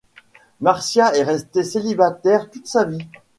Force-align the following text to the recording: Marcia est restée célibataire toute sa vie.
Marcia 0.61 1.15
est 1.15 1.21
restée 1.21 1.61
célibataire 1.63 2.49
toute 2.49 2.65
sa 2.65 2.85
vie. 2.85 3.07